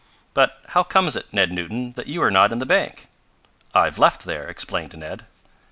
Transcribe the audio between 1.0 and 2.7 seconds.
it, Ned Newton, that you are not in the